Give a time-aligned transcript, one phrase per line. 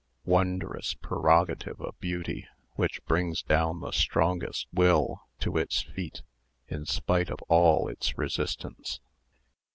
[0.25, 6.23] Wondrous prerogative of beauty, which brings down the strongest will to its feet,
[6.67, 8.99] in spite of all its resistance!